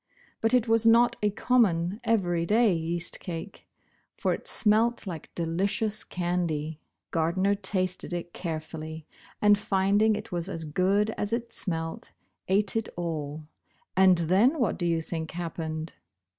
But 0.41 0.55
it 0.55 0.67
was 0.67 0.87
not 0.87 1.15
a 1.21 1.29
common 1.29 1.99
everyday 2.03 2.73
yeast 2.73 3.19
cake, 3.19 3.67
for 4.17 4.33
it 4.33 4.47
smelt 4.47 5.05
like 5.05 5.31
delicious 5.35 6.03
candy. 6.03 6.79
Gardner 7.11 7.53
tasted 7.53 8.11
it 8.11 8.33
carefully, 8.33 9.05
and 9.43 9.59
finding 9.59 10.15
it 10.15 10.31
was 10.31 10.49
as 10.49 10.63
good 10.63 11.11
as 11.19 11.31
it 11.33 11.53
smelt, 11.53 12.09
ate 12.47 12.75
it 12.75 12.89
all, 12.97 13.45
and 13.95 14.17
then 14.17 14.53
w^hat 14.53 14.79
do 14.79 14.87
you 14.87 15.01
think 15.01 15.29
happened 15.29 15.93